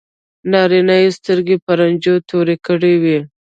نارینه 0.51 0.95
یې 1.03 1.09
سترګې 1.17 1.55
په 1.65 1.71
رنجو 1.79 2.15
تورې 2.29 2.55
کړې 2.65 2.93
وي. 3.03 3.19